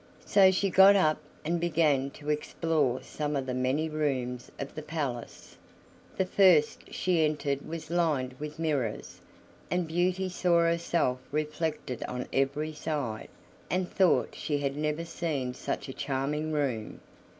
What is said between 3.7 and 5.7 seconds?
rooms of the palace.